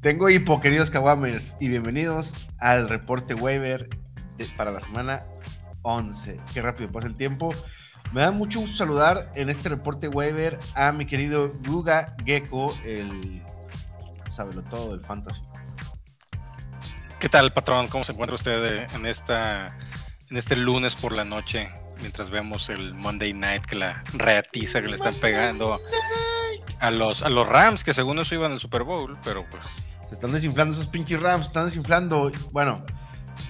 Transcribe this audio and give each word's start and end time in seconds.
Tengo 0.00 0.30
hipo, 0.30 0.60
queridos 0.60 0.90
Kawamers, 0.90 1.54
y 1.60 1.68
bienvenidos 1.68 2.48
al 2.58 2.88
reporte 2.88 3.34
waiver 3.34 3.86
para 4.56 4.70
la 4.70 4.80
semana 4.80 5.24
11. 5.82 6.40
Qué 6.54 6.62
rápido 6.62 6.90
pasa 6.90 7.06
el 7.06 7.14
tiempo. 7.14 7.52
Me 8.12 8.22
da 8.22 8.30
mucho 8.30 8.60
gusto 8.60 8.76
saludar 8.76 9.30
en 9.34 9.50
este 9.50 9.68
reporte 9.68 10.08
waiver 10.08 10.58
a 10.74 10.92
mi 10.92 11.06
querido 11.06 11.52
Guga 11.66 12.16
Gecko, 12.24 12.74
el 12.84 13.42
sábelo 14.30 14.62
todo 14.62 14.96
del 14.96 15.04
fantasy. 15.04 15.42
¿Qué 17.20 17.28
tal, 17.28 17.52
patrón? 17.52 17.88
¿Cómo 17.88 18.04
se 18.04 18.12
encuentra 18.12 18.36
usted 18.36 18.86
en 18.94 19.04
esta 19.04 19.76
en 20.30 20.36
este 20.38 20.56
lunes 20.56 20.94
por 20.94 21.12
la 21.12 21.24
noche 21.24 21.68
mientras 22.00 22.30
vemos 22.30 22.70
el 22.70 22.94
Monday 22.94 23.34
Night 23.34 23.66
que 23.66 23.74
la 23.74 24.02
reatiza 24.14 24.80
que 24.80 24.88
le 24.88 24.96
están 24.96 25.14
pegando 25.14 25.78
a 26.80 26.90
los 26.90 27.22
a 27.22 27.28
los 27.28 27.46
Rams 27.46 27.84
que 27.84 27.94
según 27.94 28.18
eso 28.18 28.34
iban 28.34 28.52
al 28.52 28.60
Super 28.60 28.82
Bowl, 28.82 29.16
pero 29.24 29.44
pues 29.50 29.62
se 30.08 30.14
están 30.14 30.32
desinflando 30.32 30.74
esos 30.74 30.88
pinches 30.88 31.20
Rams, 31.20 31.46
están 31.46 31.66
desinflando. 31.66 32.30
Bueno, 32.50 32.84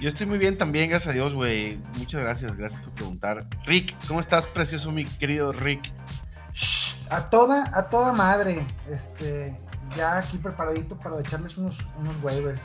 yo 0.01 0.09
estoy 0.09 0.27
muy 0.27 0.39
bien 0.39 0.59
también, 0.59 0.91
gracias 0.91 1.11
a 1.11 1.13
Dios, 1.13 1.35
güey. 1.35 1.79
Muchas 1.99 2.21
gracias, 2.21 2.57
gracias 2.57 2.81
por 2.83 2.93
preguntar. 2.93 3.47
Rick, 3.65 3.97
¿cómo 4.07 4.21
estás, 4.21 4.47
precioso, 4.47 4.91
mi 4.93 5.05
querido 5.05 5.53
Rick? 5.53 5.93
A 7.11 7.31
toda, 7.31 7.71
a 7.77 7.89
toda 7.89 8.13
madre. 8.13 8.65
Este, 8.91 9.59
ya 9.97 10.19
aquí 10.19 10.39
preparadito 10.39 10.97
para 10.99 11.21
echarles 11.21 11.57
unos, 11.57 11.79
unos 11.99 12.15
waivers. 12.23 12.61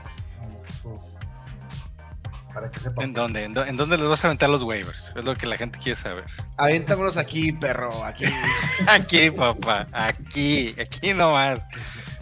Para 2.53 2.69
que 2.69 2.79
sepan. 2.79 3.05
¿En 3.05 3.13
dónde? 3.13 3.43
¿En, 3.43 3.53
dónde 3.53 3.97
les 3.97 4.07
vas 4.07 4.23
a 4.23 4.27
aventar 4.27 4.49
los 4.49 4.63
waivers? 4.63 5.13
Es 5.15 5.23
lo 5.23 5.35
que 5.35 5.45
la 5.45 5.57
gente 5.57 5.79
quiere 5.79 5.99
saber. 5.99 6.25
Aviéntamelos 6.57 7.17
aquí, 7.17 7.51
perro, 7.51 8.03
aquí. 8.03 8.25
aquí, 8.87 9.31
papá, 9.31 9.87
aquí, 9.91 10.75
aquí 10.79 11.13
nomás. 11.13 11.67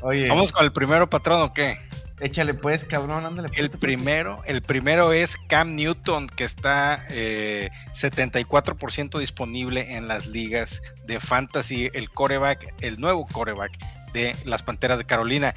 Oye. 0.01 0.27
¿Vamos 0.27 0.51
con 0.51 0.65
el 0.65 0.71
primero 0.71 1.09
patrón 1.09 1.41
o 1.41 1.53
qué? 1.53 1.77
Échale 2.21 2.53
pues, 2.53 2.85
cabrón, 2.85 3.25
ándale. 3.25 3.49
El 3.55 3.71
primero, 3.71 4.43
el 4.45 4.61
primero 4.61 5.11
es 5.11 5.37
Cam 5.47 5.75
Newton, 5.75 6.27
que 6.27 6.43
está 6.43 7.07
74% 7.09 9.15
eh, 9.15 9.19
disponible 9.19 9.95
en 9.95 10.07
las 10.07 10.27
ligas 10.27 10.83
de 11.05 11.19
fantasy, 11.19 11.89
el 11.93 12.11
coreback, 12.11 12.75
el 12.81 12.99
nuevo 12.99 13.25
coreback 13.25 13.71
de 14.13 14.35
las 14.45 14.61
Panteras 14.61 14.99
de 14.99 15.05
Carolina. 15.05 15.55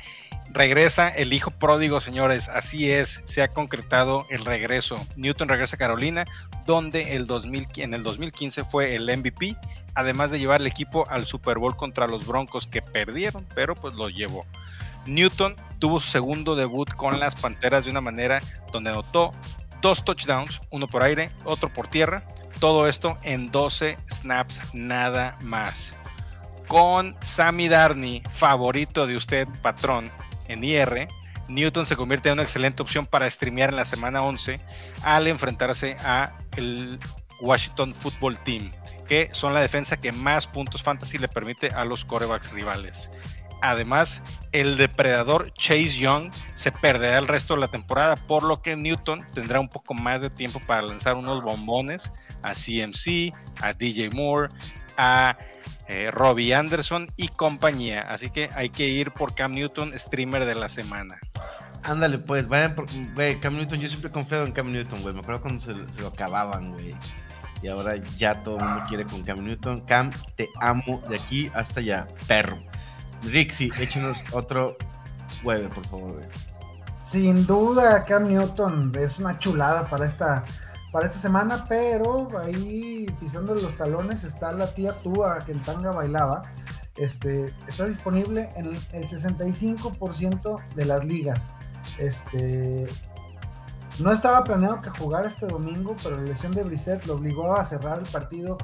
Regresa 0.55 1.09
el 1.09 1.33
hijo 1.33 1.51
pródigo, 1.51 2.01
señores, 2.01 2.49
así 2.49 2.89
es, 2.89 3.23
se 3.25 3.43
ha 3.43 3.49
concretado 3.49 4.25
el 4.31 4.45
regreso. 4.45 5.05
Newton 5.17 5.49
regresa 5.49 5.75
a 5.75 5.81
Carolina, 5.81 6.27
donde 6.65 7.17
el 7.17 7.27
2000, 7.27 7.67
en 7.79 7.93
el 7.93 8.05
2015 8.05 8.63
fue 8.63 8.95
el 8.95 9.05
MVP, 9.05 9.57
además 9.97 10.31
de 10.31 10.39
llevar 10.39 10.61
el 10.61 10.69
equipo 10.69 11.11
al 11.11 11.27
Super 11.27 11.59
Bowl 11.59 11.77
contra 11.77 12.07
los 12.07 12.25
Broncos 12.25 12.69
que 12.69 12.83
perdieron, 12.83 13.45
pero 13.57 13.75
pues 13.75 13.95
lo 13.95 14.09
llevó. 14.09 14.47
Newton 15.07 15.57
tuvo 15.81 15.99
su 15.99 16.09
segundo 16.09 16.55
debut 16.55 16.89
con 16.95 17.19
las 17.19 17.35
Panteras 17.35 17.85
de 17.85 17.91
una 17.91 18.01
manera 18.01 18.41
donde 18.71 18.91
anotó 18.91 19.33
dos 19.83 20.05
touchdowns, 20.05 20.61
uno 20.71 20.87
por 20.87 21.03
aire, 21.03 21.33
otro 21.43 21.73
por 21.73 21.89
tierra. 21.89 22.23
Todo 22.61 22.87
esto 22.87 23.19
en 23.25 23.51
12 23.51 23.99
snaps 24.09 24.61
nada 24.73 25.37
más. 25.41 25.95
Con 26.69 27.17
Sammy 27.23 27.69
Darney, 27.69 28.23
favorito 28.31 29.09
de 29.09 29.17
usted, 29.17 29.49
patrón, 29.61 30.13
en 30.49 30.65
IR, 30.65 31.09
Newton 31.49 31.87
se 31.87 31.97
convierte 31.97 32.29
en 32.29 32.35
una 32.35 32.43
excelente 32.43 32.83
opción 32.83 33.07
para 33.07 33.29
streamear 33.29 33.71
en 33.71 33.77
la 33.77 33.85
semana 33.85 34.23
11 34.23 34.61
al 35.03 35.27
enfrentarse 35.27 35.97
a 36.05 36.39
el 36.57 36.99
Washington 37.41 37.93
Football 37.95 38.39
Team, 38.41 38.73
que 39.07 39.29
son 39.33 39.53
la 39.53 39.61
defensa 39.61 40.01
que 40.01 40.13
más 40.13 40.47
puntos 40.47 40.83
fantasy 40.83 41.19
le 41.19 41.29
permite 41.29 41.69
a 41.69 41.85
los 41.85 42.05
corebacks 42.05 42.51
rivales. 42.53 43.11
Además, 43.61 44.23
el 44.53 44.77
depredador 44.77 45.53
Chase 45.55 45.99
Young 45.99 46.31
se 46.53 46.71
perderá 46.71 47.17
el 47.19 47.27
resto 47.27 47.55
de 47.55 47.61
la 47.61 47.69
temporada, 47.69 48.17
por 48.17 48.43
lo 48.43 48.61
que 48.61 48.77
Newton 48.77 49.27
tendrá 49.33 49.59
un 49.59 49.69
poco 49.69 49.95
más 49.95 50.21
de 50.21 50.29
tiempo 50.29 50.61
para 50.67 50.83
lanzar 50.83 51.15
unos 51.15 51.43
bombones 51.43 52.13
a 52.43 52.53
CMC, 52.53 53.33
a 53.63 53.73
DJ 53.73 54.11
Moore, 54.11 54.53
a 54.99 55.39
eh, 55.89 56.11
Robbie 56.11 56.55
Anderson 56.55 57.11
y 57.17 57.29
compañía. 57.29 58.03
Así 58.03 58.31
que 58.31 58.51
hay 58.55 58.71
que 58.71 58.89
ir 58.89 59.13
por 59.13 59.35
Cam 59.35 59.55
Newton, 59.55 59.93
streamer 59.99 60.45
de 60.45 60.55
la 60.55 60.69
semana. 60.69 61.19
Ándale, 61.83 62.19
pues, 62.19 62.49
vayan 62.49 62.75
por. 62.75 62.87
Güey, 63.15 63.39
Cam 63.41 63.57
Newton, 63.57 63.81
yo 63.81 63.89
siempre 63.89 64.09
he 64.09 64.13
confiado 64.13 64.45
en 64.45 64.53
Cam 64.53 64.71
Newton, 64.71 65.03
güey. 65.03 65.15
Me 65.15 65.21
acuerdo 65.21 65.43
cuando 65.43 65.63
se, 65.63 65.75
se 65.95 66.01
lo 66.01 66.09
acababan, 66.09 66.73
güey. 66.73 66.95
Y 67.63 67.69
ahora 67.69 67.97
ya 68.19 68.43
todo 68.43 68.59
el 68.59 68.65
mundo 68.65 68.85
quiere 68.89 69.05
con 69.05 69.23
Cam 69.23 69.45
Newton. 69.45 69.81
Cam, 69.83 70.11
te 70.37 70.49
amo 70.61 71.03
de 71.09 71.17
aquí 71.17 71.51
hasta 71.55 71.81
allá, 71.81 72.07
perro. 72.27 72.59
Rixi, 73.23 73.71
échenos 73.79 74.19
otro 74.33 74.77
hueve, 75.43 75.69
por 75.69 75.87
favor. 75.87 76.21
Sin 77.03 77.47
duda, 77.47 78.05
Cam 78.05 78.29
Newton 78.29 78.93
es 78.99 79.19
una 79.19 79.39
chulada 79.39 79.89
para 79.89 80.07
esta, 80.07 80.45
para 80.95 81.07
esta 81.07 81.19
semana, 81.19 81.67
pero 81.69 82.29
ahí 82.39 83.05
pisando 83.19 83.53
los 83.53 83.77
talones 83.77 84.23
está 84.23 84.53
la 84.53 84.73
tía 84.73 84.93
Tua 85.03 85.41
que 85.45 85.51
en 85.51 85.61
tanga 85.61 85.91
bailaba. 85.91 86.45
Este, 86.95 87.53
está 87.67 87.87
disponible 87.87 88.49
en 88.55 88.67
el 88.67 89.05
65% 89.05 90.75
de 90.77 90.85
las 90.85 91.05
ligas. 91.05 91.51
Este, 91.99 92.87
no 93.99 94.13
estaba 94.13 94.45
planeado 94.45 94.83
que 94.83 94.91
jugara 94.91 95.27
este 95.27 95.47
domingo, 95.47 95.97
pero 96.01 96.17
la 96.17 96.23
lesión 96.23 96.53
de 96.53 96.63
Brissett 96.63 97.05
lo 97.07 97.15
obligó 97.15 97.57
a 97.57 97.65
cerrar 97.65 97.99
el 97.99 98.09
partido 98.09 98.57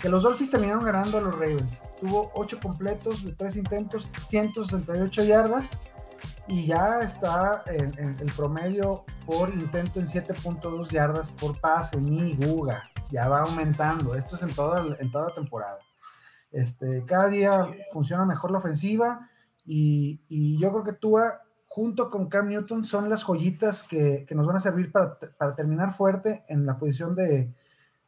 que 0.00 0.08
los 0.08 0.24
Dolphins 0.24 0.50
terminaron 0.50 0.82
ganando 0.82 1.18
a 1.18 1.20
los 1.20 1.34
Ravens. 1.34 1.82
Tuvo 2.00 2.32
8 2.34 2.58
completos 2.60 3.22
de 3.22 3.30
3 3.30 3.58
intentos, 3.58 4.08
168 4.18 5.22
yardas 5.22 5.70
y 6.48 6.66
ya 6.66 7.00
está 7.00 7.62
el 7.66 8.32
promedio 8.36 9.04
por 9.26 9.50
intento 9.50 10.00
en 10.00 10.06
7.2 10.06 10.90
yardas 10.90 11.30
por 11.30 11.60
pase, 11.60 12.00
ni 12.00 12.36
Guga. 12.36 12.90
Ya 13.10 13.28
va 13.28 13.40
aumentando. 13.40 14.14
Esto 14.14 14.36
es 14.36 14.42
en 14.42 14.54
toda, 14.54 14.96
en 14.98 15.10
toda 15.10 15.28
la 15.28 15.34
temporada. 15.34 15.78
Este, 16.50 17.04
cada 17.04 17.28
día 17.28 17.68
funciona 17.92 18.24
mejor 18.24 18.50
la 18.50 18.58
ofensiva 18.58 19.28
y, 19.64 20.58
yo 20.58 20.70
creo 20.70 20.84
que 20.84 20.92
Tua 20.92 21.42
junto 21.66 22.08
con 22.08 22.28
Cam 22.28 22.48
Newton 22.48 22.84
son 22.84 23.10
las 23.10 23.24
joyitas 23.24 23.82
que, 23.82 24.26
nos 24.30 24.46
van 24.46 24.56
a 24.56 24.60
servir 24.60 24.90
para, 24.90 25.18
terminar 25.54 25.92
fuerte 25.92 26.42
en 26.48 26.64
la 26.64 26.78
posición 26.78 27.14
de, 27.14 27.52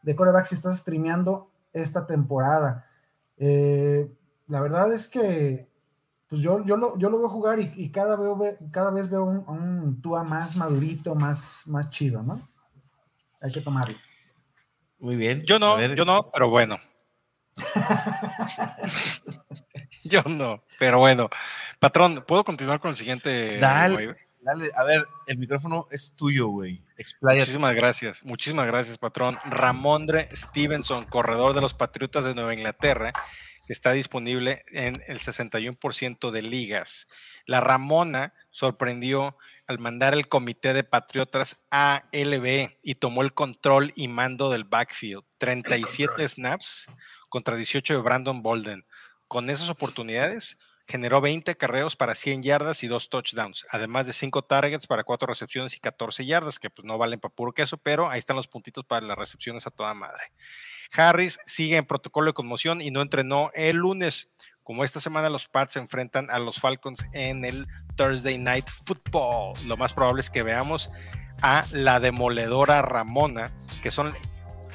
de 0.03 0.17
coreback 0.17 0.47
si 0.47 0.55
estás 0.55 0.79
streameando 0.79 1.51
esta 1.73 2.07
temporada. 2.07 2.87
Eh, 3.37 4.11
la 4.47 4.61
verdad 4.61 4.93
es 4.93 5.09
que 5.09 5.68
pues 6.29 6.43
yo, 6.43 6.65
yo, 6.65 6.77
lo, 6.77 6.99
yo 6.99 7.09
lo 7.09 7.19
veo 7.19 7.29
jugar 7.29 7.59
y, 7.59 7.91
cada, 7.91 8.17
veo, 8.17 8.39
cada 8.71 8.91
vez 8.91 9.09
veo 9.09 9.25
un, 9.25 9.49
un 9.49 10.03
Tua 10.03 10.25
más 10.25 10.57
madurito, 10.57 11.15
más, 11.15 11.63
más 11.67 11.89
chido, 11.91 12.23
¿no? 12.23 12.49
Hay 13.41 13.53
que 13.53 13.61
tomarlo. 13.61 13.97
Muy 14.99 15.17
bien. 15.17 15.45
Yo 15.47 15.59
no, 15.59 15.81
yo 15.95 16.05
no, 16.05 16.31
pero 16.31 16.51
bueno. 16.51 16.79
yo 20.05 20.23
no, 20.23 20.65
pero 20.79 20.99
bueno. 20.99 21.29
Patrón, 21.79 22.25
¿puedo 22.27 22.45
continuar 22.45 22.81
con 22.81 22.91
el 22.91 22.97
siguiente? 22.97 23.59
Dale, 23.59 24.17
dale, 24.41 24.71
a 24.77 24.83
ver, 24.83 25.07
el 25.27 25.39
micrófono 25.39 25.87
es 25.91 26.13
tuyo, 26.17 26.49
güey. 26.49 26.83
Muchísimas 27.21 27.75
gracias, 27.75 28.25
muchísimas 28.25 28.67
gracias, 28.67 28.99
patrón. 28.99 29.39
Ramondre 29.45 30.29
Stevenson, 30.33 31.05
corredor 31.05 31.55
de 31.55 31.61
los 31.61 31.75
Patriotas 31.75 32.25
de 32.25 32.35
Nueva 32.35 32.55
Inglaterra, 32.55 33.13
está 33.73 33.93
disponible 33.93 34.65
en 34.69 35.03
el 35.07 35.21
61% 35.21 36.31
de 36.31 36.43
ligas. 36.43 37.07
La 37.47 37.61
Ramona 37.61 38.35
sorprendió 38.51 39.37
al 39.67 39.79
mandar 39.79 40.15
el 40.15 40.29
comité 40.29 40.73
de 40.73 40.85
Patriotas 40.85 41.61
a 41.71 42.05
LB 42.13 42.77
y 42.83 42.95
tomó 42.95 43.23
el 43.23 43.35
control 43.35 43.93
y 43.95 44.09
mando 44.09 44.51
del 44.51 44.65
backfield. 44.65 45.25
37 45.37 46.27
snaps 46.27 46.87
contra 47.29 47.57
18 47.57 47.95
de 47.95 48.01
Brandon 48.01 48.43
Bolden. 48.43 48.87
Con 49.27 49.51
esas 49.51 49.69
oportunidades, 49.69 50.57
generó 50.89 51.21
20 51.21 51.55
carreos 51.57 51.97
para 51.97 52.15
100 52.15 52.43
yardas 52.43 52.83
y 52.83 52.87
2 52.87 53.11
touchdowns, 53.11 53.67
además 53.71 54.07
de 54.07 54.15
5 54.15 54.43
targets 54.43 54.87
para 54.87 55.05
4 55.05 55.27
recepciones 55.27 55.77
y 55.77 55.81
14 55.81 56.25
yardas, 56.25 56.59
que 56.59 56.71
pues 56.71 56.87
no 56.87 56.97
valen 56.97 57.21
para 57.21 57.35
puro 57.35 57.53
queso, 57.53 57.77
pero 57.77 58.09
ahí 58.09 58.19
están 58.19 58.37
los 58.37 58.49
puntitos 58.49 58.87
para 58.87 59.07
las 59.07 59.19
recepciones 59.19 59.67
a 59.67 59.71
toda 59.71 59.93
madre. 59.93 60.33
Harris 60.97 61.39
sigue 61.47 61.77
en 61.77 61.85
protocolo 61.85 62.29
de 62.29 62.35
conmoción 62.35 62.81
y 62.81 62.91
no 62.91 63.03
entrenó 63.03 63.51
el 63.55 63.77
lunes. 63.77 64.29
Como 64.63 64.85
esta 64.85 65.01
semana 65.01 65.31
los 65.31 65.49
Pats 65.49 65.73
se 65.75 65.79
enfrentan 65.79 66.31
a 66.31 66.39
los 66.39 66.61
Falcons 66.61 67.05
en 67.13 67.45
el 67.45 67.67
Thursday 67.97 68.39
Night 68.39 68.69
Football, 68.85 69.55
lo 69.67 69.77
más 69.77 69.93
probable 69.93 70.21
es 70.21 70.31
que 70.31 70.43
veamos 70.43 70.91
a 71.41 71.65
la 71.73 72.01
demoledora 72.01 72.83
Ramona, 72.83 73.51
que 73.83 73.91
son 73.91 74.13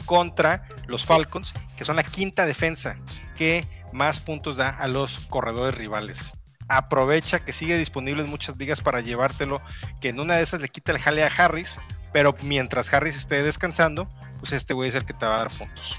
contra 0.05 0.67
los 0.87 1.05
Falcons, 1.05 1.53
que 1.77 1.85
son 1.85 1.95
la 1.95 2.03
quinta 2.03 2.45
defensa 2.45 2.95
que 3.35 3.65
más 3.91 4.19
puntos 4.19 4.57
da 4.57 4.69
a 4.69 4.87
los 4.87 5.19
corredores 5.27 5.75
rivales. 5.75 6.33
Aprovecha 6.67 7.43
que 7.43 7.53
sigue 7.53 7.77
disponible 7.77 8.23
en 8.23 8.29
muchas 8.29 8.57
ligas 8.57 8.81
para 8.81 9.01
llevártelo, 9.01 9.61
que 10.01 10.09
en 10.09 10.19
una 10.19 10.35
de 10.35 10.43
esas 10.43 10.61
le 10.61 10.69
quita 10.69 10.91
el 10.91 10.99
jale 10.99 11.23
a 11.23 11.27
Harris, 11.27 11.79
pero 12.11 12.35
mientras 12.41 12.93
Harris 12.93 13.15
esté 13.15 13.43
descansando, 13.43 14.07
pues 14.43 14.51
este 14.51 14.73
güey 14.73 14.89
es 14.89 14.95
el 14.95 15.05
que 15.05 15.13
te 15.13 15.25
va 15.25 15.35
a 15.35 15.37
dar 15.37 15.51
puntos. 15.51 15.97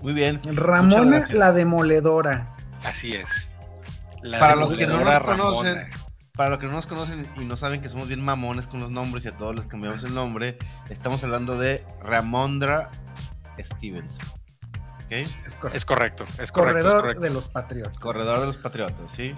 Muy 0.00 0.12
bien. 0.14 0.40
Ramona 0.56 1.28
la 1.30 1.52
demoledora. 1.52 2.56
Así 2.84 3.12
es. 3.12 3.48
para 4.36 4.56
los 4.56 4.76
que 4.76 4.84
no 4.88 5.04
nos 5.04 5.20
conocen, 5.20 5.76
para 6.34 6.50
los 6.50 6.58
que 6.58 6.66
no 6.66 6.72
nos 6.72 6.88
conocen 6.88 7.24
y 7.36 7.44
no 7.44 7.56
saben 7.56 7.80
que 7.80 7.88
somos 7.88 8.08
bien 8.08 8.20
mamones 8.20 8.66
con 8.66 8.80
los 8.80 8.90
nombres 8.90 9.24
y 9.26 9.28
a 9.28 9.36
todos 9.36 9.54
les 9.54 9.66
cambiamos 9.66 10.02
el 10.02 10.12
nombre, 10.12 10.58
estamos 10.90 11.22
hablando 11.22 11.56
de 11.56 11.86
Ramondra 12.02 12.90
Stevens. 13.60 14.12
Es 15.08 15.54
correcto. 15.54 15.76
Es 15.76 15.84
correcto. 15.84 16.24
Es 16.40 16.50
Corredor 16.50 17.20
de 17.20 17.30
los 17.30 17.48
Patriotas. 17.48 17.96
Corredor 18.00 18.40
de 18.40 18.46
los 18.46 18.56
Patriotas, 18.56 19.12
sí. 19.14 19.34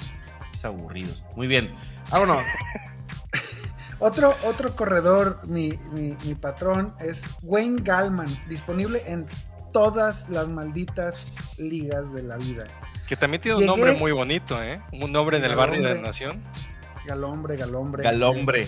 Es 0.54 0.64
aburridos. 0.64 1.22
Muy 1.36 1.46
bien. 1.46 1.76
Vámonos. 2.10 2.38
otro, 4.04 4.36
otro 4.44 4.76
corredor, 4.76 5.40
mi, 5.44 5.72
mi, 5.92 6.16
mi 6.24 6.34
patrón, 6.34 6.94
es 7.00 7.24
Wayne 7.42 7.80
Gallman, 7.82 8.28
disponible 8.48 9.02
en 9.06 9.26
todas 9.72 10.28
las 10.28 10.48
malditas 10.48 11.26
ligas 11.56 12.12
de 12.12 12.22
la 12.22 12.36
vida. 12.36 12.66
Que 13.08 13.16
también 13.16 13.40
tiene 13.40 13.58
un 13.58 13.66
nombre 13.66 13.92
muy 13.92 14.12
bonito, 14.12 14.62
¿eh? 14.62 14.80
Un 14.92 15.10
nombre 15.10 15.38
en 15.38 15.44
el 15.44 15.54
barrio 15.54 15.82
de 15.82 15.94
la 15.94 16.00
nación. 16.00 16.42
Galombre, 17.06 17.56
galombre. 17.56 18.02
Galombre. 18.02 18.66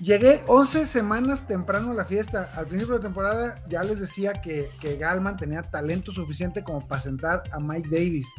Llegué 0.00 0.42
11 0.46 0.84
semanas 0.84 1.46
temprano 1.46 1.92
a 1.92 1.94
la 1.94 2.04
fiesta. 2.04 2.50
Al 2.54 2.66
principio 2.66 2.96
de 2.96 3.00
temporada 3.00 3.58
ya 3.66 3.82
les 3.82 3.98
decía 3.98 4.34
que, 4.34 4.68
que 4.78 4.98
Galman 4.98 5.38
tenía 5.38 5.62
talento 5.62 6.12
suficiente 6.12 6.62
como 6.62 6.86
para 6.86 7.00
sentar 7.00 7.42
a 7.50 7.58
Mike 7.58 7.88
Davis 7.88 8.30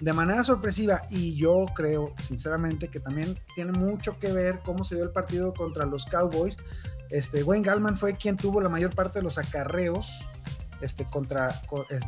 de 0.00 0.12
manera 0.12 0.44
sorpresiva. 0.44 1.02
Y 1.08 1.34
yo 1.34 1.64
creo, 1.74 2.14
sinceramente, 2.22 2.88
que 2.88 3.00
también 3.00 3.40
tiene 3.54 3.72
mucho 3.72 4.18
que 4.18 4.32
ver 4.34 4.60
cómo 4.62 4.84
se 4.84 4.96
dio 4.96 5.04
el 5.04 5.10
partido 5.10 5.54
contra 5.54 5.86
los 5.86 6.04
Cowboys. 6.04 6.58
Este, 7.08 7.42
Wayne 7.42 7.64
Galman 7.64 7.96
fue 7.96 8.16
quien 8.16 8.36
tuvo 8.36 8.60
la 8.60 8.68
mayor 8.68 8.94
parte 8.94 9.20
de 9.20 9.22
los 9.22 9.38
acarreos 9.38 10.26
este, 10.82 11.08
contra, 11.08 11.58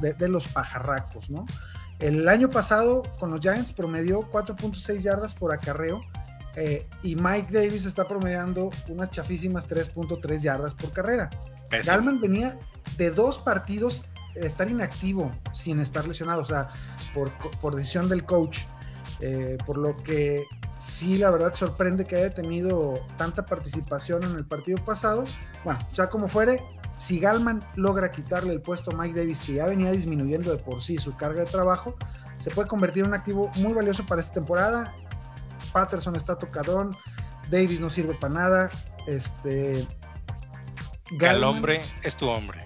de, 0.02 0.12
de 0.12 0.28
los 0.28 0.46
pajarracos, 0.48 1.30
¿no? 1.30 1.46
El 2.00 2.28
año 2.28 2.50
pasado 2.50 3.02
con 3.18 3.30
los 3.30 3.40
Giants 3.40 3.72
promedió 3.72 4.30
4.6 4.30 4.98
yardas 5.00 5.34
por 5.34 5.52
acarreo 5.52 6.02
eh, 6.56 6.86
y 7.02 7.16
Mike 7.16 7.52
Davis 7.52 7.86
está 7.86 8.06
promediando 8.06 8.70
unas 8.88 9.10
chafísimas 9.10 9.68
3.3 9.68 10.38
yardas 10.40 10.74
por 10.74 10.92
carrera. 10.92 11.30
Galman 11.84 12.20
venía 12.20 12.58
de 12.96 13.10
dos 13.10 13.38
partidos 13.38 14.02
de 14.34 14.46
estar 14.46 14.68
inactivo 14.68 15.32
sin 15.52 15.80
estar 15.80 16.06
lesionado, 16.06 16.42
o 16.42 16.44
sea, 16.44 16.68
por, 17.14 17.74
decisión 17.74 18.08
del 18.08 18.24
coach. 18.24 18.60
Eh, 19.22 19.58
por 19.66 19.76
lo 19.76 19.96
que 19.98 20.44
sí, 20.78 21.18
la 21.18 21.30
verdad 21.30 21.52
sorprende 21.52 22.06
que 22.06 22.16
haya 22.16 22.32
tenido 22.32 22.94
tanta 23.16 23.44
participación 23.44 24.24
en 24.24 24.36
el 24.36 24.46
partido 24.46 24.82
pasado. 24.84 25.24
Bueno, 25.62 25.78
o 25.90 25.94
sea, 25.94 26.08
como 26.08 26.26
fuere, 26.26 26.62
si 26.96 27.20
Galman 27.20 27.62
logra 27.76 28.10
quitarle 28.10 28.52
el 28.52 28.62
puesto 28.62 28.90
a 28.90 28.94
Mike 28.94 29.18
Davis, 29.18 29.42
que 29.42 29.54
ya 29.54 29.66
venía 29.66 29.90
disminuyendo 29.90 30.50
de 30.50 30.58
por 30.58 30.82
sí 30.82 30.96
su 30.98 31.16
carga 31.16 31.44
de 31.44 31.50
trabajo, 31.50 31.94
se 32.38 32.50
puede 32.50 32.66
convertir 32.66 33.02
en 33.02 33.10
un 33.10 33.14
activo 33.14 33.50
muy 33.56 33.72
valioso 33.72 34.06
para 34.06 34.20
esta 34.20 34.34
temporada. 34.34 34.94
Patterson 35.72 36.16
está 36.16 36.38
tocadón, 36.38 36.96
Davis 37.50 37.80
no 37.80 37.90
sirve 37.90 38.14
para 38.14 38.34
nada. 38.34 38.70
Este. 39.06 39.86
Galombre 41.12 41.80
es 42.02 42.16
tu 42.16 42.28
hombre. 42.28 42.64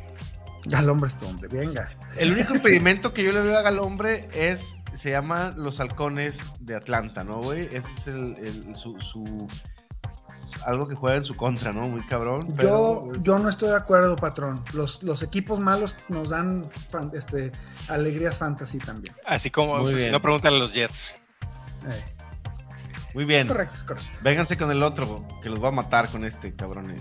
Galombre 0.67 1.09
es 1.09 1.17
tu 1.17 1.27
hombre, 1.27 1.49
venga. 1.49 1.91
El 2.17 2.33
único 2.33 2.55
impedimento 2.57 3.13
que 3.13 3.25
yo 3.25 3.33
le 3.33 3.41
veo 3.41 3.59
a 3.59 3.63
Galombre 3.63 4.29
es. 4.33 4.61
Se 4.97 5.11
llama 5.11 5.53
Los 5.57 5.81
Halcones 5.81 6.37
de 6.61 6.77
Atlanta, 6.77 7.25
¿no, 7.25 7.41
güey? 7.41 7.65
Ese 7.75 7.89
es 7.97 8.07
el, 8.07 8.77
su 8.77 8.97
algo 10.65 10.89
que 10.89 10.95
juega 10.95 11.17
en 11.17 11.25
su 11.25 11.35
contra, 11.35 11.73
¿no? 11.73 11.89
Muy 11.89 12.07
cabrón. 12.07 12.41
Yo, 12.59 13.13
yo 13.21 13.39
no 13.39 13.49
estoy 13.49 13.71
de 13.71 13.77
acuerdo, 13.77 14.17
patrón. 14.17 14.63
Los, 14.73 15.03
los 15.03 15.23
equipos 15.23 15.59
malos 15.61 15.97
nos 16.09 16.31
dan 16.31 16.71
este, 17.13 17.53
alegrías 17.89 18.39
fantasy 18.39 18.79
también. 18.79 19.15
Así 19.27 19.51
como, 19.51 19.81
pues, 19.81 20.05
si 20.05 20.11
no, 20.11 20.21
preguntan 20.21 20.55
a 20.55 20.59
los 20.59 20.73
Jets. 20.73 21.17
Eh. 21.91 22.14
Muy 23.15 23.25
bien. 23.25 23.47
correcto, 23.47 23.75
es 23.75 23.85
correcto. 23.85 24.19
Vénganse 24.23 24.59
con 24.59 24.71
el 24.71 24.83
otro, 24.83 25.27
que 25.43 25.49
los 25.49 25.63
va 25.63 25.69
a 25.69 25.73
matar 25.73 26.09
con 26.09 26.25
este, 26.25 26.55
cabrones. 26.55 27.01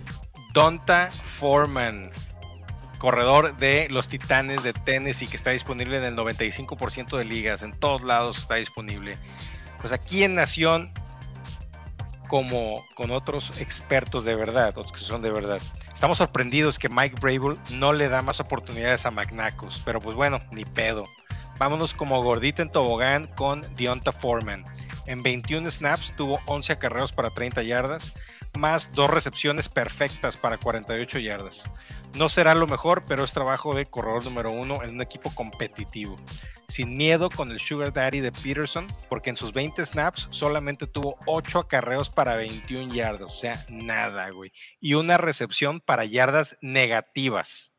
Donta 0.53 1.09
Foreman, 1.11 2.11
corredor 2.99 3.57
de 3.57 3.87
los 3.89 4.07
Titanes 4.07 4.63
de 4.63 4.71
Tennessee, 4.73 5.27
que 5.27 5.35
está 5.35 5.49
disponible 5.49 5.97
en 5.97 6.03
el 6.03 6.15
95% 6.15 7.17
de 7.17 7.25
ligas. 7.25 7.63
En 7.63 7.73
todos 7.77 8.03
lados 8.03 8.37
está 8.37 8.55
disponible. 8.55 9.17
Pues 9.81 9.91
aquí 9.91 10.23
en 10.23 10.35
Nación 10.35 10.93
como 12.27 12.83
con 12.95 13.11
otros 13.11 13.59
expertos 13.59 14.23
de 14.23 14.33
verdad, 14.33 14.69
otros 14.77 14.91
que 14.91 14.99
son 14.99 15.21
de 15.21 15.31
verdad. 15.31 15.61
Estamos 15.93 16.17
sorprendidos 16.17 16.79
que 16.79 16.89
Mike 16.89 17.17
Brable 17.21 17.59
no 17.71 17.93
le 17.93 18.09
da 18.09 18.21
más 18.21 18.39
oportunidades 18.39 19.05
a 19.05 19.11
Magnacos, 19.11 19.81
pero 19.85 20.01
pues 20.01 20.15
bueno, 20.15 20.39
ni 20.51 20.65
pedo. 20.65 21.05
Vámonos 21.59 21.93
como 21.93 22.23
gordita 22.23 22.61
en 22.61 22.71
tobogán 22.71 23.27
con 23.27 23.63
Deonta 23.75 24.11
Foreman. 24.11 24.65
En 25.05 25.23
21 25.23 25.69
snaps 25.69 26.15
tuvo 26.15 26.39
11 26.47 26.73
acarreos 26.73 27.11
para 27.11 27.29
30 27.29 27.63
yardas, 27.63 28.13
más 28.57 28.91
dos 28.93 29.09
recepciones 29.09 29.69
perfectas 29.69 30.37
para 30.37 30.57
48 30.57 31.19
yardas. 31.19 31.69
No 32.15 32.29
será 32.29 32.55
lo 32.55 32.67
mejor, 32.67 33.03
pero 33.05 33.23
es 33.23 33.33
trabajo 33.33 33.75
de 33.75 33.85
corredor 33.85 34.23
número 34.23 34.51
uno 34.51 34.83
en 34.83 34.91
un 34.91 35.01
equipo 35.01 35.33
competitivo 35.33 36.17
sin 36.67 36.97
miedo 36.97 37.29
con 37.29 37.51
el 37.51 37.59
Sugar 37.59 37.93
Daddy 37.93 38.19
de 38.19 38.31
Peterson, 38.31 38.87
porque 39.09 39.29
en 39.29 39.35
sus 39.35 39.53
20 39.53 39.85
snaps 39.85 40.27
solamente 40.31 40.87
tuvo 40.87 41.17
8 41.25 41.59
acarreos 41.59 42.09
para 42.09 42.35
21 42.35 42.93
yardas, 42.93 43.29
o 43.29 43.35
sea, 43.35 43.63
nada, 43.69 44.29
güey. 44.29 44.51
Y 44.79 44.95
una 44.95 45.17
recepción 45.17 45.81
para 45.81 46.05
yardas 46.05 46.57
negativas. 46.61 47.73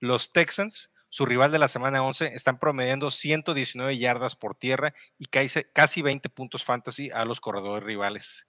Los 0.00 0.30
Texans, 0.30 0.90
su 1.14 1.26
rival 1.26 1.52
de 1.52 1.60
la 1.60 1.68
semana 1.68 2.02
11, 2.02 2.34
están 2.34 2.58
promediando 2.58 3.08
119 3.08 3.96
yardas 3.98 4.34
por 4.34 4.56
tierra 4.56 4.92
y 5.16 5.26
casi 5.26 6.02
20 6.02 6.28
puntos 6.28 6.64
fantasy 6.64 7.08
a 7.12 7.24
los 7.24 7.40
corredores 7.40 7.84
rivales. 7.84 8.48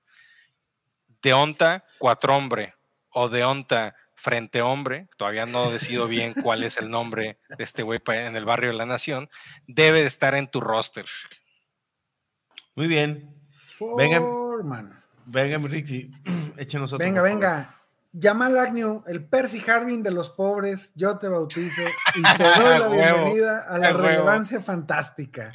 Deonta, 1.21 1.85
cuatro 1.99 2.35
hombre, 2.35 2.73
o 3.11 3.29
Deonta, 3.29 3.93
Frente 4.15 4.63
Hombre, 4.63 5.07
todavía 5.15 5.45
no 5.45 5.69
decido 5.69 6.07
bien 6.07 6.33
cuál 6.41 6.63
es 6.63 6.77
el 6.77 6.89
nombre 6.89 7.37
de 7.55 7.63
este 7.63 7.83
güey 7.83 7.99
en 8.07 8.35
el 8.35 8.45
barrio 8.45 8.71
de 8.71 8.77
la 8.77 8.87
Nación, 8.87 9.29
debe 9.67 10.01
de 10.01 10.07
estar 10.07 10.33
en 10.33 10.47
tu 10.47 10.59
roster. 10.59 11.05
Muy 12.73 12.87
bien. 12.87 13.31
Venga, 13.95 14.19
venga, 15.27 15.67
Rixi, 15.67 16.09
échenos 16.57 16.91
otro. 16.93 17.05
Venga, 17.05 17.21
venga. 17.21 17.84
Llama 18.17 18.45
al 18.45 18.57
Agnew, 18.57 19.03
el 19.07 19.25
Percy 19.25 19.61
Harvin 19.69 20.01
de 20.01 20.09
los 20.09 20.29
pobres, 20.29 20.93
yo 20.95 21.17
te 21.17 21.27
bautizo 21.27 21.81
y 22.15 22.21
te 22.37 22.43
doy 22.43 22.79
la 22.79 22.87
bienvenida 22.87 23.65
a 23.67 23.77
la 23.77 23.91
relevancia 23.91 24.61
fantástica. 24.61 25.51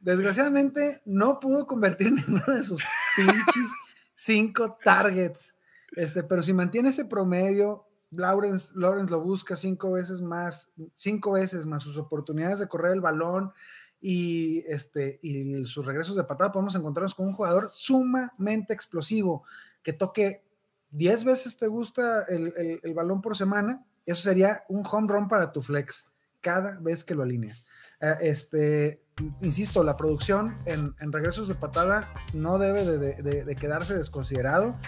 Desgraciadamente, 0.00 1.00
no 1.04 1.38
pudo 1.38 1.68
convertir 1.68 2.10
ninguno 2.26 2.42
de 2.48 2.64
sus 2.64 2.82
pinches 3.14 3.70
cinco 4.16 4.76
targets. 4.82 5.54
Este, 5.92 6.24
pero 6.24 6.42
si 6.42 6.52
mantiene 6.52 6.88
ese 6.88 7.04
promedio, 7.04 7.86
Lawrence, 8.10 8.72
Lawrence 8.74 9.12
lo 9.12 9.20
busca 9.20 9.54
cinco 9.54 9.92
veces 9.92 10.20
más, 10.20 10.72
cinco 10.96 11.32
veces 11.32 11.64
más 11.64 11.84
sus 11.84 11.96
oportunidades 11.96 12.58
de 12.58 12.66
correr 12.66 12.92
el 12.92 13.00
balón 13.00 13.52
y, 14.00 14.64
este, 14.66 15.20
y 15.22 15.64
sus 15.66 15.86
regresos 15.86 16.16
de 16.16 16.24
patada, 16.24 16.50
podemos 16.50 16.74
encontrarnos 16.74 17.14
con 17.14 17.28
un 17.28 17.34
jugador 17.34 17.68
sumamente 17.70 18.74
explosivo 18.74 19.44
que 19.80 19.92
toque 19.92 20.42
10 20.90 21.24
veces 21.24 21.56
te 21.56 21.66
gusta 21.66 22.22
el, 22.28 22.80
el, 22.82 22.94
balón 22.94 23.20
por 23.20 23.36
semana, 23.36 23.84
eso 24.06 24.22
sería 24.22 24.64
un 24.68 24.82
home 24.90 25.08
run 25.08 25.28
para 25.28 25.52
tu 25.52 25.60
flex 25.62 26.06
cada 26.40 26.78
vez 26.80 27.04
que 27.04 27.14
lo 27.14 27.22
alineas. 27.22 27.64
Eh, 28.00 28.14
este, 28.22 29.02
insisto, 29.42 29.82
la 29.84 29.96
producción 29.96 30.58
en, 30.64 30.94
en, 31.00 31.12
regresos 31.12 31.48
de 31.48 31.54
patada 31.54 32.12
no 32.32 32.58
debe 32.58 32.84
de, 32.84 33.22
de, 33.22 33.44
de 33.44 33.56
quedarse 33.56 33.94
desconsiderado 33.94 34.78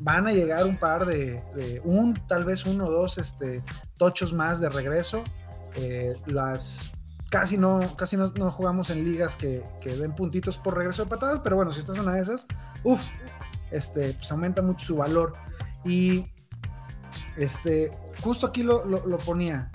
van 0.00 0.26
a 0.26 0.32
llegar 0.32 0.64
un 0.64 0.76
par 0.76 1.06
de, 1.06 1.80
un, 1.84 2.14
tal 2.26 2.44
vez 2.44 2.64
uno 2.66 2.86
o 2.86 2.90
dos 2.90 3.18
este, 3.18 3.62
tochos 3.96 4.32
más 4.32 4.60
de 4.60 4.68
regreso. 4.68 5.22
Eh, 5.74 6.14
las 6.26 6.94
casi 7.30 7.58
no, 7.58 7.80
casi 7.96 8.16
no, 8.16 8.50
jugamos 8.50 8.90
en 8.90 9.04
ligas 9.04 9.36
que, 9.36 9.62
que, 9.80 9.94
den 9.96 10.14
puntitos 10.14 10.58
por 10.58 10.76
regreso 10.76 11.04
de 11.04 11.10
patadas, 11.10 11.40
pero 11.42 11.56
bueno, 11.56 11.72
si 11.72 11.80
estás 11.80 11.96
en 11.96 12.02
una 12.02 12.14
de 12.14 12.22
esas, 12.22 12.46
uff, 12.84 13.02
este, 13.70 14.14
pues 14.14 14.30
aumenta 14.30 14.62
mucho 14.62 14.86
su 14.86 14.96
valor. 14.96 15.34
Y 15.84 16.26
este, 17.36 17.96
justo 18.22 18.46
aquí 18.46 18.62
lo, 18.62 18.84
lo, 18.84 19.18
ponía. 19.18 19.70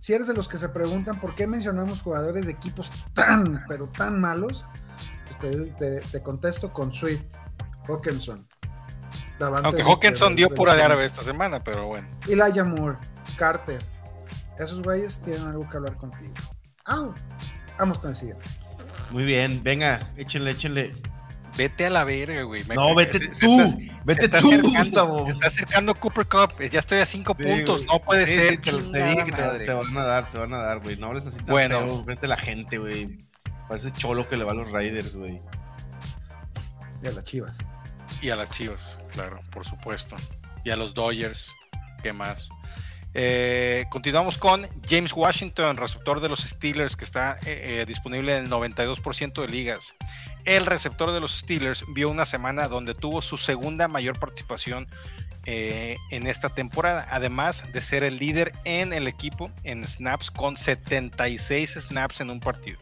Si 0.00 0.12
eres 0.12 0.26
de 0.26 0.34
los 0.34 0.48
que 0.48 0.58
se 0.58 0.68
preguntan 0.68 1.20
por 1.20 1.34
qué 1.34 1.46
mencionamos 1.46 2.02
jugadores 2.02 2.46
de 2.46 2.52
equipos 2.52 2.90
tan, 3.12 3.64
pero 3.68 3.88
tan 3.88 4.20
malos, 4.20 4.64
pues 5.40 5.76
te, 5.76 6.00
te 6.00 6.22
contesto 6.22 6.72
con 6.72 6.92
Swift, 6.92 7.24
Hawkinson, 7.88 8.46
aunque 9.38 9.82
Hawkinson 9.82 10.34
dio 10.34 10.50
pura 10.50 10.74
de 10.74 10.82
árabe 10.82 11.04
esta 11.04 11.22
semana, 11.22 11.62
pero 11.62 11.86
bueno. 11.86 12.08
Elijah 12.26 12.64
Moore, 12.64 12.98
Carter. 13.36 13.78
Esos 14.58 14.80
güeyes 14.82 15.20
tienen 15.20 15.46
algo 15.46 15.68
que 15.68 15.76
hablar 15.76 15.96
contigo. 15.96 16.32
Ah, 16.86 17.10
vamos 17.78 17.98
con 17.98 18.10
el 18.10 18.16
siguiente. 18.16 18.44
Muy 19.10 19.24
bien, 19.24 19.62
venga, 19.62 20.10
échenle, 20.16 20.52
échenle. 20.52 20.94
Vete 21.56 21.86
a 21.86 21.90
la 21.90 22.04
verga, 22.04 22.42
güey. 22.42 22.62
no, 22.74 22.94
vete 22.94 23.18
tú. 23.18 23.78
vete 24.04 24.28
tú, 24.28 24.36
acercando, 24.36 25.24
Se 25.24 25.30
está 25.30 25.46
acercando 25.46 25.94
Cooper 25.94 26.26
Cup. 26.26 26.60
Ya 26.70 26.80
estoy 26.80 26.98
a 26.98 27.06
cinco 27.06 27.34
puntos. 27.34 27.84
no 27.86 27.98
puede 28.00 28.26
ser. 28.26 28.60
Te, 28.60 28.72
te, 28.72 29.24
que 29.24 29.32
te, 29.32 29.72
van 29.72 29.96
a 29.96 30.04
dar, 30.04 30.32
te 30.32 30.38
van 30.38 30.52
a 30.52 30.58
dar, 30.58 30.80
güey. 30.80 30.96
No 30.96 31.06
hables 31.06 31.26
así 31.26 31.38
tan 31.38 31.46
bueno. 31.46 32.04
Vete 32.04 32.26
la 32.26 32.36
gente, 32.36 32.78
güey. 32.78 33.18
Parece 33.68 33.90
cholo 33.92 34.28
que 34.28 34.36
le 34.36 34.44
va 34.44 34.52
a 34.52 34.54
los 34.54 34.70
Raiders, 34.70 35.14
güey. 35.14 35.40
Y 37.02 37.06
a 37.06 37.12
las 37.12 37.24
Chivas. 37.24 37.58
Y 38.22 38.30
a 38.30 38.36
las 38.36 38.50
Chivas, 38.50 38.98
claro, 39.12 39.40
por 39.50 39.66
supuesto. 39.66 40.16
Y 40.64 40.70
a 40.70 40.76
los 40.76 40.94
Dodgers, 40.94 41.52
¿qué 42.02 42.12
más? 42.12 42.48
Eh, 43.18 43.86
continuamos 43.88 44.36
con 44.36 44.68
James 44.86 45.14
Washington, 45.14 45.78
receptor 45.78 46.20
de 46.20 46.28
los 46.28 46.40
Steelers, 46.40 46.96
que 46.96 47.06
está 47.06 47.38
eh, 47.46 47.80
eh, 47.80 47.84
disponible 47.86 48.36
en 48.36 48.44
el 48.44 48.50
92% 48.50 49.40
de 49.40 49.48
ligas. 49.48 49.94
El 50.44 50.66
receptor 50.66 51.12
de 51.12 51.20
los 51.20 51.38
Steelers 51.38 51.82
vio 51.94 52.10
una 52.10 52.26
semana 52.26 52.68
donde 52.68 52.94
tuvo 52.94 53.22
su 53.22 53.38
segunda 53.38 53.88
mayor 53.88 54.18
participación 54.18 54.86
en 55.48 56.26
esta 56.26 56.48
temporada, 56.48 57.06
además 57.08 57.72
de 57.72 57.80
ser 57.80 58.02
el 58.02 58.18
líder 58.18 58.52
en 58.64 58.92
el 58.92 59.06
equipo 59.06 59.48
en 59.62 59.86
snaps 59.86 60.32
con 60.32 60.56
76 60.56 61.74
snaps 61.88 62.20
en 62.20 62.30
un 62.30 62.40
partido. 62.40 62.80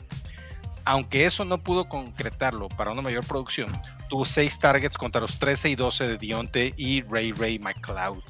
Aunque 0.86 1.26
eso 1.26 1.44
no 1.44 1.62
pudo 1.62 1.90
concretarlo 1.90 2.70
para 2.70 2.90
una 2.90 3.02
mayor 3.02 3.26
producción, 3.26 3.70
tuvo 4.08 4.24
6 4.24 4.58
targets 4.60 4.96
contra 4.96 5.20
los 5.20 5.38
13 5.38 5.68
y 5.68 5.74
12 5.74 6.08
de 6.08 6.16
Dionte 6.16 6.72
y 6.78 7.02
Ray 7.02 7.32
Ray 7.32 7.58
McLeod 7.58 8.24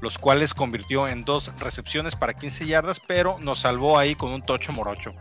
los 0.00 0.18
cuales 0.18 0.54
convirtió 0.54 1.08
en 1.08 1.24
dos 1.24 1.52
recepciones 1.58 2.16
para 2.16 2.34
15 2.34 2.66
yardas, 2.66 3.00
pero 3.06 3.38
nos 3.40 3.60
salvó 3.60 3.98
ahí 3.98 4.14
con 4.14 4.32
un 4.32 4.42
tocho 4.42 4.72
morocho. 4.72 5.14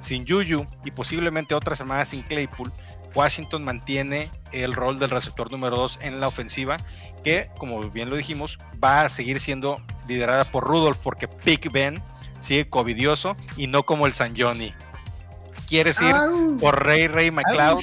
Sin 0.00 0.26
Juju 0.26 0.66
y 0.84 0.90
posiblemente 0.92 1.54
otra 1.54 1.76
semana 1.76 2.04
sin 2.04 2.22
Claypool, 2.22 2.72
Washington 3.14 3.64
mantiene 3.64 4.30
el 4.52 4.72
rol 4.72 4.98
del 4.98 5.10
receptor 5.10 5.50
número 5.50 5.76
2 5.76 5.98
en 6.02 6.20
la 6.20 6.28
ofensiva, 6.28 6.76
que, 7.22 7.50
como 7.58 7.80
bien 7.90 8.08
lo 8.08 8.16
dijimos, 8.16 8.58
va 8.82 9.02
a 9.02 9.08
seguir 9.08 9.40
siendo 9.40 9.82
liderada 10.08 10.44
por 10.44 10.64
Rudolph, 10.64 10.98
porque 11.02 11.28
Big 11.44 11.70
Ben 11.70 12.02
sigue 12.38 12.68
covidioso 12.68 13.36
y 13.56 13.66
no 13.66 13.84
como 13.84 14.06
el 14.06 14.12
San 14.12 14.34
Johnny. 14.36 14.72
¿Quieres 15.68 16.00
ir 16.00 16.14
por 16.60 16.84
Ray 16.84 17.06
Ray 17.06 17.30
McLeod? 17.30 17.80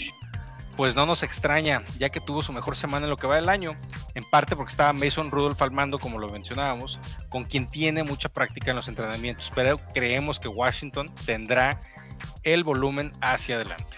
Pues 0.77 0.96
no 0.96 1.07
nos 1.07 1.24
extraña, 1.24 1.84
ya 1.98 2.10
que 2.10 2.22
tuvo 2.22 2.43
su 2.43 2.53
mejor 2.53 2.77
semana 2.77 3.07
en 3.07 3.10
lo 3.10 3.17
que 3.17 3.25
va 3.25 3.36
del 3.36 3.50
año, 3.50 3.75
en 4.13 4.24
parte 4.29 4.55
porque 4.55 4.69
estaba 4.69 4.93
Mason 4.93 5.31
Rudolph 5.31 5.60
al 5.62 5.72
mando, 5.72 5.98
como 5.98 6.19
lo 6.19 6.29
mencionábamos, 6.29 7.00
con 7.29 7.46
quien 7.46 7.67
tiene 7.67 8.03
mucha 8.03 8.29
práctica 8.29 8.69
en 8.69 8.77
los 8.77 8.88
entrenamientos, 8.88 9.51
pero 9.55 9.79
creemos 9.93 10.39
que 10.39 10.48
Washington 10.48 11.12
tendrá 11.25 11.81
el 12.43 12.63
volumen 12.63 13.12
hacia 13.22 13.55
adelante. 13.55 13.98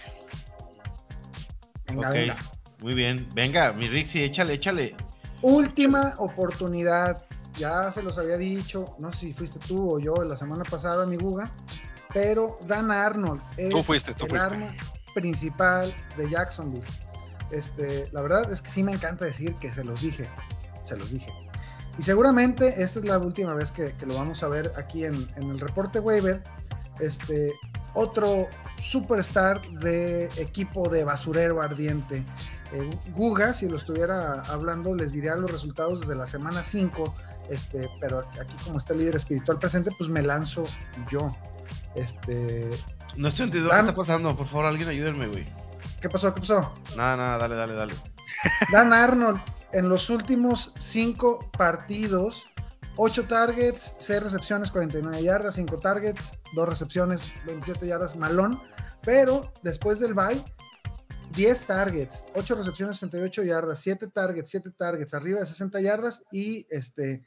Venga, 1.86 2.10
venga. 2.10 2.36
Muy 2.78 2.94
bien, 2.94 3.28
venga, 3.34 3.72
mi 3.74 3.88
Rixi, 3.88 4.22
échale, 4.22 4.54
échale. 4.54 4.96
Última 5.42 6.14
oportunidad, 6.16 7.26
ya 7.58 7.90
se 7.92 8.02
los 8.02 8.16
había 8.16 8.38
dicho, 8.38 8.96
no 8.98 9.12
sé 9.12 9.18
si 9.18 9.32
fuiste 9.34 9.58
tú 9.58 9.96
o 9.96 9.98
yo 9.98 10.24
la 10.24 10.36
semana 10.36 10.64
pasada, 10.64 11.04
mi 11.04 11.16
Guga, 11.16 11.50
pero 12.14 12.58
Dan 12.66 12.90
Arnold 12.90 13.42
es 13.58 13.68
tú 13.68 13.82
fuiste, 13.82 14.14
tú 14.14 14.26
fuiste 14.26 14.74
principal 15.14 15.94
de 16.16 16.30
Jacksonville. 16.30 16.84
Este, 17.50 18.08
la 18.12 18.22
verdad 18.22 18.50
es 18.52 18.62
que 18.62 18.70
sí 18.70 18.82
me 18.82 18.92
encanta 18.92 19.24
decir 19.24 19.54
que 19.56 19.72
se 19.72 19.84
los 19.84 20.00
dije, 20.00 20.28
se 20.84 20.96
los 20.96 21.10
dije. 21.10 21.32
Y 21.98 22.02
seguramente 22.02 22.82
esta 22.82 23.00
es 23.00 23.04
la 23.04 23.18
última 23.18 23.54
vez 23.54 23.70
que, 23.72 23.94
lo 24.06 24.14
vamos 24.14 24.42
a 24.42 24.48
ver 24.48 24.72
aquí 24.76 25.04
en, 25.04 25.28
el 25.36 25.58
reporte 25.58 26.00
waiver. 26.00 26.42
Este, 27.00 27.52
otro 27.94 28.48
superstar 28.80 29.60
de 29.70 30.26
equipo 30.36 30.88
de 30.88 31.04
basurero 31.04 31.60
ardiente. 31.60 32.24
Eh, 32.72 32.88
Guga, 33.12 33.52
si 33.52 33.68
lo 33.68 33.76
estuviera 33.76 34.40
hablando, 34.42 34.94
les 34.94 35.12
diría 35.12 35.34
los 35.34 35.50
resultados 35.50 36.00
desde 36.00 36.14
la 36.14 36.26
semana 36.26 36.62
5. 36.62 37.14
Este, 37.50 37.90
pero 38.00 38.20
aquí 38.40 38.54
como 38.64 38.78
está 38.78 38.92
el 38.92 39.00
líder 39.00 39.16
espiritual 39.16 39.58
presente, 39.58 39.90
pues 39.98 40.08
me 40.08 40.22
lanzo 40.22 40.62
yo. 41.10 41.36
Este, 41.94 42.70
no 43.16 43.28
estoy 43.28 43.44
entendiendo 43.44 43.70
qué 43.70 43.80
está 43.80 43.94
pasando. 43.94 44.36
Por 44.36 44.46
favor, 44.46 44.66
alguien 44.66 44.88
ayúdenme, 44.88 45.28
güey. 45.28 45.46
¿Qué 46.00 46.08
pasó? 46.08 46.32
¿Qué 46.34 46.40
pasó? 46.40 46.74
Nada, 46.96 47.16
nada, 47.16 47.38
dale, 47.38 47.56
dale, 47.56 47.74
dale. 47.74 47.94
Dan 48.72 48.92
Arnold, 48.92 49.40
en 49.72 49.88
los 49.88 50.10
últimos 50.10 50.72
cinco 50.78 51.50
partidos, 51.56 52.46
8 52.96 53.26
targets, 53.26 53.96
6 53.98 54.22
recepciones, 54.22 54.70
49 54.70 55.22
yardas, 55.22 55.54
5 55.54 55.78
targets, 55.78 56.32
2 56.54 56.68
recepciones, 56.68 57.34
27 57.46 57.86
yardas, 57.86 58.16
malón. 58.16 58.60
Pero 59.02 59.52
después 59.62 60.00
del 60.00 60.14
bye, 60.14 60.44
10 61.32 61.66
targets, 61.66 62.24
8 62.34 62.54
recepciones, 62.56 62.98
68 62.98 63.42
yardas, 63.44 63.80
7 63.80 64.08
targets, 64.08 64.50
7 64.50 64.70
targets, 64.76 65.14
arriba 65.14 65.40
de 65.40 65.46
60 65.46 65.80
yardas 65.80 66.22
y 66.32 66.66
este 66.70 67.22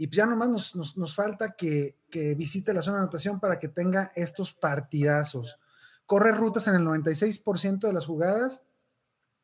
y 0.00 0.08
ya 0.08 0.24
nomás 0.24 0.48
nos, 0.48 0.96
nos, 0.96 1.14
falta 1.14 1.50
que, 1.50 1.98
visite 2.34 2.72
la 2.72 2.80
zona 2.80 2.96
de 2.96 3.02
anotación 3.02 3.38
para 3.38 3.58
que 3.58 3.68
tenga 3.68 4.10
estos 4.16 4.54
partidazos. 4.54 5.58
Corre 6.06 6.32
rutas 6.32 6.66
en 6.68 6.76
el 6.76 6.86
96% 6.86 7.80
de 7.80 7.92
las 7.92 8.06
jugadas. 8.06 8.62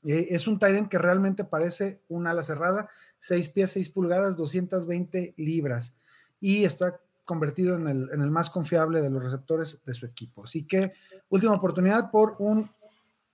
Eh, 0.02 0.28
es 0.30 0.48
un 0.48 0.58
Tyrant 0.58 0.88
que 0.88 0.96
realmente 0.96 1.44
parece 1.44 2.00
un 2.08 2.26
ala 2.26 2.42
cerrada, 2.42 2.88
6 3.18 3.50
pies, 3.50 3.72
6 3.72 3.90
pulgadas, 3.90 4.34
220 4.38 5.34
libras. 5.36 5.94
Y 6.40 6.64
está 6.64 7.02
convertido 7.26 7.76
en 7.76 7.88
el, 7.88 8.08
en 8.10 8.22
el, 8.22 8.30
más 8.30 8.48
confiable 8.48 9.02
de 9.02 9.10
los 9.10 9.22
receptores 9.22 9.80
de 9.84 9.92
su 9.92 10.06
equipo. 10.06 10.44
Así 10.44 10.66
que 10.66 10.94
última 11.28 11.52
oportunidad 11.52 12.10
por 12.10 12.36
un 12.38 12.70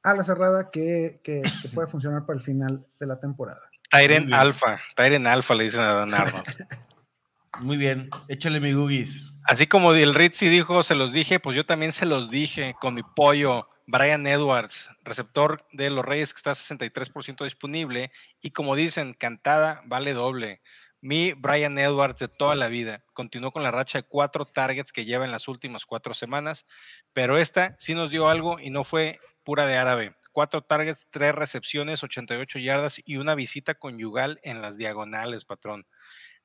ala 0.02 0.24
cerrada 0.24 0.72
que, 0.72 1.20
que, 1.22 1.44
puede 1.72 1.86
funcionar 1.86 2.26
para 2.26 2.36
el 2.36 2.42
final 2.42 2.84
de 2.98 3.06
la 3.06 3.20
temporada. 3.20 3.62
Tyrant 3.92 4.34
Alpha, 4.34 4.80
Tyrant 4.96 5.26
Alpha 5.28 5.54
le 5.54 5.64
dicen 5.64 5.82
a 5.82 5.94
Dan 5.94 6.10
Muy 7.61 7.76
bien, 7.76 8.09
échale 8.28 8.61
mi 8.61 8.73
Googies. 8.73 9.25
Así 9.44 9.66
como 9.66 9.92
el 9.92 10.14
Ritzy 10.14 10.49
dijo, 10.49 10.82
se 10.82 10.94
los 10.94 11.12
dije, 11.12 11.40
pues 11.40 11.56
yo 11.56 11.66
también 11.66 11.92
se 11.92 12.06
los 12.06 12.30
dije 12.30 12.75
con 12.80 12.94
mi 12.94 13.02
pollo. 13.02 13.68
Brian 13.87 14.26
Edwards, 14.26 14.88
receptor 15.02 15.66
de 15.73 15.90
los 15.90 16.04
Reyes 16.04 16.32
que 16.32 16.38
está 16.38 16.52
63% 16.52 17.44
disponible. 17.44 18.12
Y 18.40 18.50
como 18.52 18.76
dicen, 18.76 19.14
cantada 19.14 19.82
vale 19.87 20.12
doble. 20.12 20.62
Mi 21.00 21.32
Brian 21.32 21.76
Edwards 21.78 22.21
de 22.21 22.28
toda 22.28 22.54
la 22.54 22.68
vida 22.68 23.02
continuó 23.12 23.50
con 23.50 23.64
la 23.64 23.73
racha 23.73 23.99
de 23.99 24.04
cuatro 24.04 24.44
targets 24.44 24.92
que 24.92 25.04
lleva 25.04 25.25
en 25.25 25.32
las 25.32 25.49
últimas 25.49 25.85
cuatro 25.85 26.14
semanas, 26.14 26.64
pero 27.12 27.37
esta 27.38 27.75
sí 27.78 27.94
nos 27.94 28.11
dio 28.11 28.28
algo 28.28 28.61
y 28.61 28.71
no 28.71 28.85
fue 28.85 29.18
pura 29.42 29.66
de 29.66 29.76
árabe. 29.76 30.14
Cuatro 30.30 30.62
targets, 30.62 31.09
tres 31.11 31.35
recepciones, 31.35 32.04
88 32.04 32.61
yardas 32.61 33.02
y 33.04 33.16
una 33.16 33.35
visita 33.35 33.75
conyugal 33.75 34.38
en 34.44 34.62
las 34.62 34.78
diagonales, 34.78 35.44
patrón. 35.44 35.87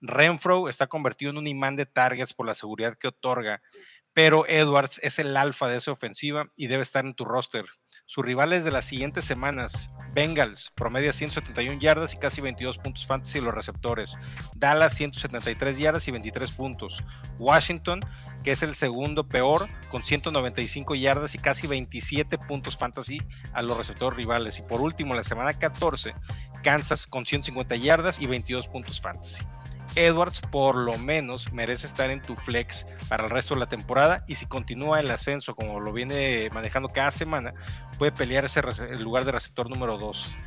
Renfro 0.01 0.69
está 0.69 0.87
convertido 0.87 1.31
en 1.31 1.37
un 1.37 1.47
imán 1.47 1.75
de 1.75 1.85
targets 1.85 2.33
por 2.33 2.45
la 2.45 2.55
seguridad 2.55 2.97
que 2.97 3.07
otorga, 3.07 3.61
pero 4.13 4.47
Edwards 4.47 4.99
es 5.03 5.19
el 5.19 5.37
alfa 5.37 5.67
de 5.67 5.77
esa 5.77 5.91
ofensiva 5.91 6.47
y 6.55 6.67
debe 6.67 6.81
estar 6.81 7.05
en 7.05 7.13
tu 7.13 7.23
roster. 7.23 7.65
Sus 8.07 8.25
rivales 8.25 8.63
de 8.63 8.71
las 8.71 8.85
siguientes 8.85 9.25
semanas, 9.25 9.91
Bengals, 10.13 10.71
promedia 10.75 11.13
171 11.13 11.77
yardas 11.79 12.13
y 12.13 12.17
casi 12.17 12.41
22 12.41 12.77
puntos 12.79 13.05
fantasy 13.05 13.41
los 13.41 13.53
receptores. 13.53 14.15
Dallas, 14.55 14.95
173 14.95 15.77
yardas 15.77 16.07
y 16.07 16.11
23 16.11 16.51
puntos. 16.53 17.03
Washington, 17.37 17.99
que 18.43 18.53
es 18.53 18.63
el 18.63 18.73
segundo 18.73 19.27
peor, 19.27 19.67
con 19.91 20.03
195 20.03 20.95
yardas 20.95 21.35
y 21.35 21.37
casi 21.37 21.67
27 21.67 22.37
puntos 22.39 22.77
fantasy 22.77 23.21
a 23.53 23.61
los 23.61 23.77
receptores 23.77 24.17
rivales. 24.17 24.57
Y 24.57 24.63
por 24.63 24.81
último, 24.81 25.13
la 25.13 25.23
semana 25.23 25.53
14, 25.53 26.15
Kansas 26.63 27.05
con 27.05 27.25
150 27.25 27.75
yardas 27.75 28.19
y 28.19 28.25
22 28.25 28.67
puntos 28.67 28.99
fantasy. 28.99 29.43
Edwards 29.97 30.41
por 30.41 30.75
lo 30.75 30.97
menos 30.97 31.51
merece 31.51 31.87
estar 31.87 32.11
en 32.11 32.21
tu 32.21 32.35
flex 32.35 32.85
para 33.09 33.23
el 33.23 33.29
resto 33.31 33.55
de 33.55 33.61
la 33.61 33.65
temporada 33.65 34.23
y 34.27 34.35
si 34.35 34.45
continúa 34.45 34.99
el 34.99 35.09
ascenso 35.09 35.55
como 35.55 35.79
lo 35.79 35.91
viene 35.91 36.49
manejando 36.53 36.89
cada 36.89 37.09
semana, 37.11 37.53
puede 37.97 38.11
pelear 38.11 38.45
ese 38.45 38.61
el 38.89 39.01
lugar 39.01 39.25
de 39.25 39.31
receptor 39.31 39.69
número 39.69 39.97
2, 39.97 40.37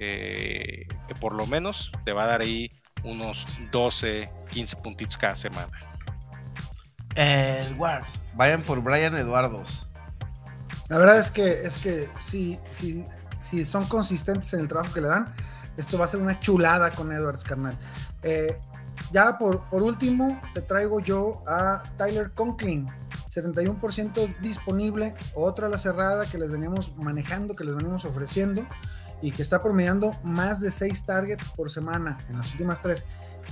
eh, 0.00 0.88
que 1.06 1.14
por 1.14 1.34
lo 1.34 1.46
menos 1.46 1.92
te 2.04 2.12
va 2.12 2.24
a 2.24 2.26
dar 2.26 2.40
ahí 2.40 2.70
unos 3.04 3.44
12, 3.70 4.28
15 4.50 4.76
puntitos 4.76 5.16
cada 5.16 5.36
semana. 5.36 5.70
Edwards, 7.14 8.08
vayan 8.34 8.62
por 8.62 8.82
Brian 8.82 9.16
Eduardos. 9.16 9.86
La 10.88 10.98
verdad 10.98 11.18
es 11.18 11.30
que 11.30 11.62
es 11.62 11.78
que 11.78 12.08
si, 12.20 12.58
si, 12.68 13.04
si 13.38 13.64
son 13.64 13.86
consistentes 13.86 14.52
en 14.54 14.60
el 14.60 14.68
trabajo 14.68 14.92
que 14.92 15.00
le 15.00 15.08
dan, 15.08 15.32
esto 15.76 15.98
va 15.98 16.06
a 16.06 16.08
ser 16.08 16.20
una 16.20 16.38
chulada 16.40 16.90
con 16.90 17.12
Edwards, 17.12 17.44
carnal. 17.44 17.76
Eh, 18.22 18.58
ya 19.12 19.38
por, 19.38 19.68
por 19.68 19.82
último, 19.82 20.40
te 20.54 20.62
traigo 20.62 21.00
yo 21.00 21.42
a 21.46 21.82
Tyler 21.96 22.32
Conklin, 22.32 22.88
71% 23.30 24.38
disponible, 24.40 25.14
otra 25.34 25.68
la 25.68 25.78
cerrada 25.78 26.26
que 26.26 26.38
les 26.38 26.50
veníamos 26.50 26.96
manejando, 26.96 27.54
que 27.54 27.64
les 27.64 27.76
venimos 27.76 28.04
ofreciendo 28.04 28.66
y 29.22 29.32
que 29.32 29.42
está 29.42 29.62
promediando 29.62 30.14
más 30.22 30.60
de 30.60 30.70
6 30.70 31.06
targets 31.06 31.48
por 31.50 31.70
semana 31.70 32.18
en 32.28 32.36
las 32.36 32.50
últimas 32.52 32.80
tres. 32.80 33.04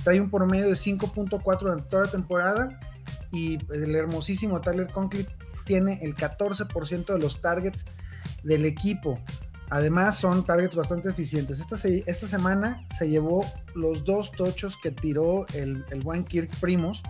Trae 0.03 0.19
un 0.19 0.29
promedio 0.29 0.65
de 0.65 0.73
5.4 0.73 1.59
durante 1.59 1.87
toda 1.89 2.05
la 2.05 2.11
temporada 2.11 2.79
y 3.31 3.57
el 3.73 3.95
hermosísimo 3.95 4.61
Tyler 4.61 4.87
Conklin 4.91 5.27
tiene 5.65 5.99
el 6.03 6.15
14% 6.15 7.05
de 7.05 7.19
los 7.19 7.41
targets 7.41 7.85
del 8.43 8.65
equipo. 8.65 9.19
Además, 9.69 10.17
son 10.17 10.45
targets 10.45 10.75
bastante 10.75 11.09
eficientes. 11.09 11.59
Esta, 11.59 12.27
semana 12.27 12.85
se 12.87 13.09
llevó 13.09 13.43
los 13.73 14.03
dos 14.03 14.31
tochos 14.31 14.77
que 14.81 14.91
tiró 14.91 15.45
el, 15.53 15.83
buen 16.03 16.23
Kirk 16.23 16.51
Primos. 16.59 17.01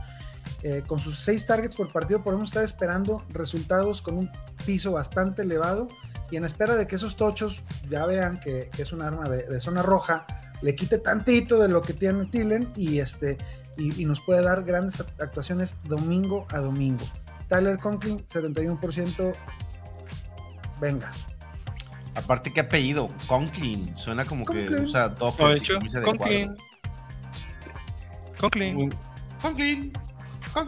Eh, 0.62 0.84
con 0.86 1.00
sus 1.00 1.20
seis 1.20 1.46
targets 1.46 1.76
por 1.76 1.92
partido, 1.92 2.24
podemos 2.24 2.50
estar 2.50 2.64
esperando 2.64 3.22
resultados 3.30 4.02
con 4.02 4.18
un 4.18 4.32
piso 4.66 4.92
bastante 4.92 5.42
elevado 5.42 5.88
y 6.32 6.38
en 6.38 6.46
espera 6.46 6.76
de 6.76 6.88
que 6.88 6.96
esos 6.96 7.16
tochos 7.16 7.64
ya 7.90 8.06
vean 8.06 8.40
que, 8.40 8.70
es 8.78 8.94
un 8.94 9.02
arma 9.02 9.28
de, 9.28 9.60
zona 9.60 9.82
roja, 9.82 10.26
le 10.62 10.76
quite 10.76 10.98
tantito 10.98 11.60
de 11.60 11.68
lo 11.68 11.82
que 11.82 11.94
tiene 11.94 12.26
Tillen 12.26 12.70
y, 12.76 13.00
este, 13.00 13.38
y, 13.78 14.06
nos 14.06 14.22
puede 14.22 14.42
dar 14.42 14.64
grandes 14.64 15.02
actuaciones 15.20 15.76
domingo 15.84 16.46
a 16.50 16.60
domingo. 16.60 17.06
Tyler 17.48 17.78
Conklin, 17.78 18.26
71%. 18.28 19.36
Venga. 20.80 21.12
Aparte, 22.16 22.52
¿qué 22.52 22.62
apellido? 22.62 23.10
Conklin. 23.28 23.96
Suena 23.98 24.26
como 24.26 24.46
que 24.46 24.66
usa 24.72 25.10
Docker. 25.10 25.62
Conklin. 26.04 26.56
Conklin. 28.40 28.92
Conklin. 29.42 29.94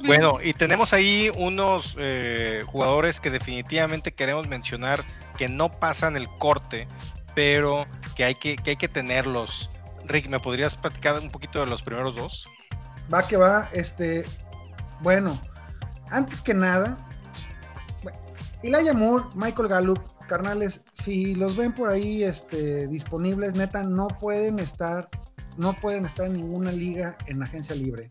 Bueno, 0.06 0.40
y 0.44 0.54
tenemos 0.54 0.92
ahí 0.92 1.32
unos 1.38 1.96
eh, 1.98 2.64
jugadores 2.66 3.22
que 3.22 3.30
definitivamente 3.30 4.14
queremos 4.14 4.48
mencionar 4.50 5.04
que 5.38 5.48
no 5.48 5.72
pasan 5.72 6.18
el 6.18 6.28
corte, 6.38 6.88
pero 7.34 7.86
que 8.16 8.26
hay 8.26 8.36
que, 8.36 8.58
hay 8.66 8.76
que 8.76 8.90
tenerlos. 8.90 9.70
Rick, 10.06 10.28
¿me 10.28 10.40
podrías 10.40 10.76
platicar 10.76 11.18
un 11.20 11.30
poquito 11.30 11.60
de 11.60 11.68
los 11.68 11.82
primeros 11.82 12.16
dos? 12.16 12.50
Va 13.14 13.26
que 13.26 13.38
va, 13.38 13.70
este, 13.72 14.26
bueno, 15.00 15.40
antes 16.10 16.42
que 16.42 16.54
nada, 16.54 16.98
Elijah 18.64 18.94
Moore, 18.94 19.26
Michael 19.36 19.70
Gallup, 19.70 20.00
carnales, 20.28 20.82
si 20.94 21.34
los 21.36 21.58
ven 21.58 21.74
por 21.74 21.90
ahí 21.90 22.24
este, 22.24 22.88
disponibles, 22.88 23.56
neta, 23.56 23.84
no 23.84 24.08
pueden 24.08 24.60
estar, 24.60 25.10
no 25.58 25.74
pueden 25.74 26.06
estar 26.06 26.28
en 26.28 26.34
ninguna 26.34 26.72
liga 26.72 27.18
en 27.28 27.42
agencia 27.42 27.76
libre 27.76 28.08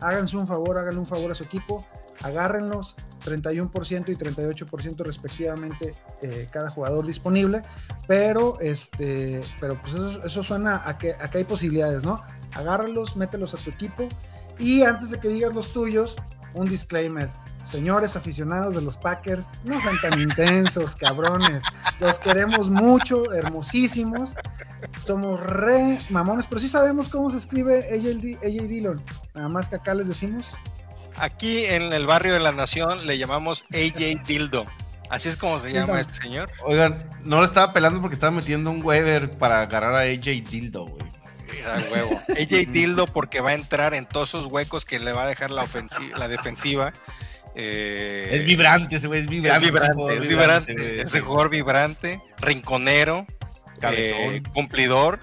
háganse 0.00 0.36
un 0.36 0.46
favor, 0.46 0.78
háganle 0.78 1.00
un 1.00 1.06
favor 1.06 1.30
a 1.30 1.34
su 1.34 1.44
equipo, 1.44 1.86
agárrenlos, 2.22 2.96
31% 3.24 4.08
y 4.08 4.16
38% 4.16 4.96
respectivamente 4.98 5.94
eh, 6.22 6.48
cada 6.50 6.70
jugador 6.70 7.06
disponible, 7.06 7.62
pero 8.06 8.58
este, 8.60 9.40
pero 9.60 9.80
pues 9.80 9.94
eso, 9.94 10.42
suena 10.42 10.82
a 10.84 10.98
que, 10.98 11.12
a 11.12 11.30
que 11.30 11.38
hay 11.38 11.44
posibilidades, 11.44 12.04
¿no? 12.04 12.22
Agárralos, 12.52 13.16
mételos 13.16 13.54
a 13.54 13.58
tu 13.58 13.70
equipo 13.70 14.08
y 14.58 14.82
antes 14.82 15.10
de 15.10 15.20
que 15.20 15.28
digas 15.28 15.52
los 15.54 15.72
tuyos, 15.72 16.16
un 16.54 16.68
disclaimer. 16.68 17.30
Señores 17.66 18.14
aficionados 18.14 18.76
de 18.76 18.80
los 18.80 18.96
Packers, 18.96 19.50
no 19.64 19.80
sean 19.80 20.00
tan 20.00 20.20
intensos, 20.20 20.94
cabrones. 20.94 21.60
Los 21.98 22.20
queremos 22.20 22.70
mucho, 22.70 23.32
hermosísimos. 23.32 24.34
Somos 25.00 25.40
re 25.40 25.98
mamones, 26.10 26.46
pero 26.46 26.60
sí 26.60 26.68
sabemos 26.68 27.08
cómo 27.08 27.28
se 27.28 27.38
escribe 27.38 27.84
AJ, 27.92 28.38
AJ 28.44 28.68
Dillon. 28.68 29.02
Nada 29.34 29.48
más 29.48 29.68
que 29.68 29.76
acá 29.76 29.94
les 29.94 30.06
decimos. 30.06 30.54
Aquí 31.16 31.64
en 31.64 31.92
el 31.92 32.06
barrio 32.06 32.34
de 32.34 32.40
la 32.40 32.52
Nación 32.52 33.04
le 33.06 33.18
llamamos 33.18 33.64
AJ 33.72 34.22
Dildo. 34.26 34.66
Así 35.10 35.28
es 35.28 35.36
como 35.36 35.58
se 35.58 35.72
llama 35.72 36.00
este 36.00 36.14
señor. 36.14 36.50
Oigan, 36.64 37.10
no 37.24 37.38
lo 37.38 37.44
estaba 37.44 37.72
pelando 37.72 38.00
porque 38.00 38.14
estaba 38.14 38.30
metiendo 38.30 38.70
un 38.70 38.84
Weber 38.84 39.38
para 39.38 39.62
agarrar 39.62 39.94
a 39.94 40.00
AJ 40.00 40.48
Dildo, 40.48 40.86
güey. 40.86 41.02
huevo. 41.90 42.10
AJ 42.28 42.70
Dildo 42.70 43.06
porque 43.06 43.40
va 43.40 43.50
a 43.50 43.54
entrar 43.54 43.94
en 43.94 44.06
todos 44.06 44.28
esos 44.28 44.46
huecos 44.46 44.84
que 44.84 45.00
le 45.00 45.12
va 45.12 45.24
a 45.24 45.26
dejar 45.26 45.50
la, 45.50 45.62
ofensiva, 45.64 46.16
la 46.16 46.28
defensiva 46.28 46.92
eh, 47.58 48.28
es 48.32 48.44
vibrante, 48.44 48.96
ese 48.96 49.06
güey 49.06 49.20
es 49.20 49.26
vibrante. 49.26 49.66
Es 49.66 49.72
vibrante, 49.72 50.14
es 50.14 50.28
vibrante. 50.28 51.02
Ese 51.02 51.20
jugador 51.22 51.48
vibrante, 51.48 52.20
rinconero, 52.38 53.26
eh, 53.80 54.42
cumplidor. 54.52 55.20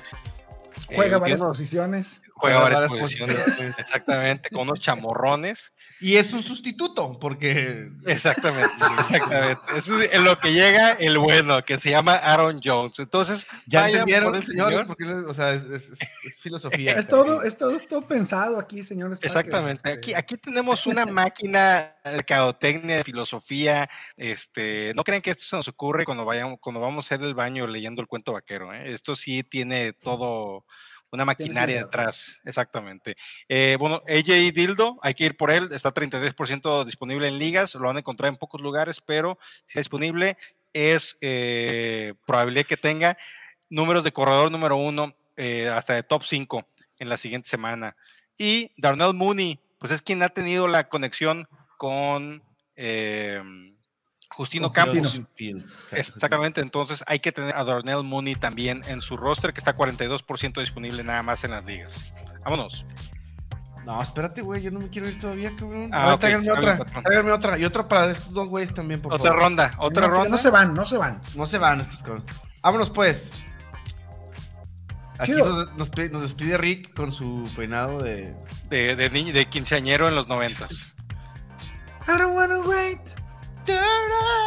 Juega 0.88 1.18
eh, 1.18 1.20
varias 1.20 1.42
posiciones. 1.42 2.24
Juega 2.34 2.60
varias 2.60 2.82
posiciones, 2.90 3.38
exactamente, 3.78 4.50
con 4.50 4.64
unos 4.64 4.80
chamorrones. 4.80 5.74
Y 6.00 6.18
es 6.18 6.34
un 6.34 6.44
sustituto, 6.44 7.18
porque. 7.20 7.90
Exactamente, 8.06 8.72
exactamente. 9.00 9.62
Eso 9.76 10.02
es 10.02 10.14
en 10.14 10.24
lo 10.24 10.38
que 10.40 10.54
llega 10.54 10.92
el 10.92 11.18
bueno, 11.18 11.62
que 11.62 11.80
se 11.80 11.92
llama 11.92 12.16
Aaron 12.16 12.60
Jones. 12.64 13.00
Entonces, 13.00 13.46
ya 13.68 13.88
entendieron, 13.88 14.42
señores, 14.42 14.84
porque 14.86 15.06
o 15.06 15.34
sea, 15.34 15.54
es, 15.54 15.92
filosofía. 16.42 16.94
es, 16.94 17.08
todo, 17.08 17.44
es, 17.44 17.58
todo, 17.58 17.76
es 17.76 17.88
todo 17.88 18.02
pensado 18.02 18.60
aquí, 18.60 18.84
señores. 18.84 19.20
Exactamente. 19.22 19.82
Este 19.90 19.92
aquí, 19.92 20.14
aquí 20.14 20.38
tenemos 20.38 20.86
una 20.88 21.06
máquina 21.06 21.96
de 22.04 22.24
caotecnia, 22.24 22.98
de 22.98 23.04
filosofía. 23.04 23.90
Este, 24.18 24.94
no 24.96 25.04
crean 25.04 25.22
que 25.22 25.32
esto 25.32 25.46
se 25.46 25.56
nos 25.56 25.68
ocurre 25.68 26.06
cuando, 26.06 26.26
vayamos, 26.26 26.60
cuando 26.60 26.80
vamos 26.80 27.06
a 27.06 27.16
hacer 27.16 27.26
el 27.26 27.34
baño 27.34 27.66
leyendo 27.68 28.02
el 28.02 28.08
cuento 28.08 28.34
vaquero. 28.34 28.74
¿eh? 28.74 28.92
Esto 28.94 29.16
sí 29.16 29.44
tiene 29.44 29.94
todo 29.94 30.66
una 31.14 31.26
maquinaria 31.26 31.84
detrás, 31.84 32.40
exactamente. 32.44 33.16
Eh, 33.48 33.78
bueno, 33.80 34.02
AJ 34.08 34.52
Dildo, 34.52 34.98
hay 35.04 35.14
que 35.14 35.26
ir 35.26 35.38
por 35.38 35.52
él, 35.52 35.70
está 35.72 35.94
33% 35.94 36.84
disponible 36.86 37.28
en 37.28 37.38
ligas, 37.38 37.76
lo 37.76 37.88
van 37.88 37.98
a 37.98 38.00
encontrar 38.00 38.30
en 38.30 38.36
pocos 38.36 38.60
lugares, 38.60 39.00
pero 39.00 39.38
si 39.66 39.78
es 39.78 39.84
disponible, 39.84 40.38
es 40.74 41.16
eh, 41.22 42.16
probable 42.26 42.64
que 42.64 42.78
tenga 42.78 43.16
números 43.70 44.04
de 44.04 44.12
corredor 44.12 44.52
número 44.52 44.76
uno 44.76 45.16
eh, 45.38 45.70
hasta 45.70 45.94
de 45.94 46.02
top 46.02 46.24
5 46.24 46.68
en 46.98 47.10
la 47.10 47.18
siguiente 47.18 47.48
semana. 47.48 47.96
Y 48.36 48.72
Darnell 48.78 49.14
Mooney, 49.14 49.60
pues 49.78 49.92
es 49.92 50.02
quien 50.02 50.24
ha 50.24 50.30
tenido 50.30 50.68
la 50.68 50.90
conexión 50.90 51.48
con 51.78 52.42
Justino 54.34 54.72
Campos. 54.72 55.22
Exactamente, 55.92 56.62
entonces 56.62 57.04
hay 57.08 57.20
que 57.20 57.32
tener 57.32 57.56
a 57.56 57.64
Darnell 57.64 58.04
Mooney 58.04 58.36
también 58.36 58.82
en 58.88 59.02
su 59.02 59.16
roster, 59.16 59.54
que 59.54 59.60
está 59.60 59.76
42% 59.78 60.60
disponible 60.60 61.04
nada 61.04 61.22
más 61.24 61.44
en 61.44 61.52
las 61.52 61.64
ligas. 61.66 62.12
Vámonos. 62.44 62.86
No, 63.86 64.02
espérate, 64.02 64.42
güey, 64.42 64.62
yo 64.62 64.72
no 64.72 64.80
me 64.80 64.90
quiero 64.90 65.10
ir 65.10 65.20
todavía, 65.20 65.54
cabrón. 65.58 65.90
Ah, 65.92 66.18
tráiganme 66.20 66.50
otra, 66.52 66.80
tráiganme 66.80 67.32
otra. 67.32 67.58
Y 67.58 67.66
otra 67.66 67.88
para 67.88 68.12
estos 68.12 68.32
dos 68.32 68.48
güeyes 68.48 68.74
también, 68.74 69.02
por 69.02 69.14
Otra 69.14 69.34
ronda, 69.34 69.72
otra 69.78 70.08
ronda. 70.08 70.30
No 70.30 70.38
se 70.38 70.50
van, 70.50 70.74
no 70.74 70.86
se 70.86 70.98
van. 70.98 71.22
No 71.36 71.46
se 71.46 71.58
van 71.58 71.82
estos 71.82 72.02
cabrones. 72.02 72.26
Vámonos, 72.62 72.90
pues. 72.90 73.30
Aquí 75.20 75.34
nos, 75.34 75.76
nos, 75.76 75.92
despide 76.22 76.58
Rick 76.58 76.96
con 76.96 77.12
su 77.12 77.44
peinado 77.56 78.00
de... 78.00 78.34
De, 78.70 78.96
de, 78.96 79.10
de 79.10 79.46
quinceañero 79.46 80.08
en 80.08 80.16
los 80.16 80.28
noventas. 80.28 80.94
I 82.08 82.18
don't 82.18 82.36
wanna. 82.36 82.63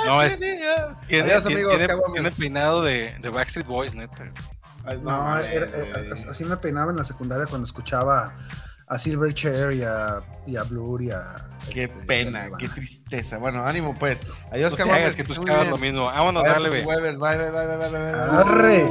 No, 0.07 0.23
es, 0.23 0.39
tiene, 0.39 0.61
tiene, 1.07 2.31
peinado 2.31 2.83
de, 2.83 3.15
de, 3.21 3.29
Backstreet 3.31 3.67
Boys, 3.67 3.95
neta. 3.95 4.33
no, 5.03 5.35
así 5.35 6.45
me 6.45 6.57
peinaba 6.57 6.91
en 6.91 6.97
la 6.97 7.05
secundaria 7.05 7.47
cuando 7.47 7.67
escuchaba 7.67 8.35
a 8.89 8.99
Silverchair 8.99 9.73
y 9.73 9.83
a, 9.83 10.23
y 10.47 10.57
a 10.57 10.63
Blur 10.63 11.03
y 11.03 11.11
a. 11.11 11.35
Qué 11.73 11.85
este, 11.85 12.07
pena, 12.07 12.49
qué 12.59 12.69
tristeza. 12.69 13.39
Bueno, 13.39 13.67
ánimo 13.67 13.95
pues. 13.99 14.21
Adiós, 14.53 14.79
no 14.79 14.93
hagas 14.93 15.17
que 15.17 15.25
tú 15.25 15.35
lo 15.35 15.79
mismo. 15.79 16.05
Vámonos, 16.05 16.45
dale, 16.45 16.71
Bye, 16.71 16.85
bye, 16.85 17.17
bye, 17.17 17.51
bye, 17.51 17.77
bye, 17.77 17.89
bye, 17.91 18.13
Arre. 18.15 18.87